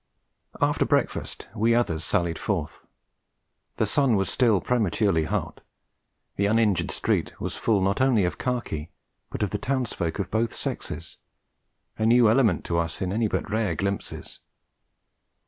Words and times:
After 0.59 0.83
breakfast 0.83 1.47
we 1.53 1.75
others 1.75 2.03
sallied 2.03 2.39
forth. 2.39 2.87
The 3.75 3.85
sun 3.85 4.15
was 4.15 4.31
still 4.31 4.59
prematurely 4.59 5.25
hot. 5.25 5.61
The 6.37 6.47
uninjured 6.47 6.89
street 6.89 7.39
was 7.39 7.55
full 7.55 7.81
not 7.81 8.01
only 8.01 8.25
of 8.25 8.39
khaki, 8.39 8.89
but 9.29 9.43
of 9.43 9.51
the 9.51 9.59
townsfolk 9.59 10.17
of 10.17 10.31
both 10.31 10.55
sexes, 10.55 11.17
a 11.99 12.07
new 12.07 12.27
element 12.31 12.65
to 12.65 12.79
us 12.79 12.99
in 12.99 13.13
any 13.13 13.27
but 13.27 13.47
rare 13.47 13.75
glimpses. 13.75 14.39